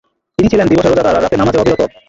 [0.37, 1.81] তিনি ছিলেন দিবসে রোযাদার আর রাতে নামাযে অবিরত।